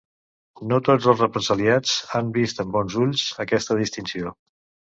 No 0.71 0.79
tots 0.87 1.09
els 1.13 1.21
represaliats 1.23 1.93
han 2.21 2.33
vist 2.39 2.65
amb 2.65 2.75
bons 2.81 2.99
ulls 3.05 3.29
aquesta 3.47 3.81
distinció. 3.85 4.37